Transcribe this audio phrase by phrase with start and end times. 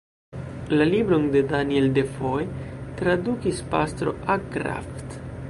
[0.69, 2.47] La libron de Daniel Defoe
[3.03, 4.41] tradukis Pastro A.
[4.57, 5.19] Krafft.